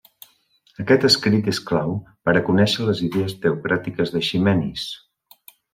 [0.83, 1.93] Aquest escrit és clau
[2.29, 4.93] per a conéixer les idees teocràtiques d'Eiximenis.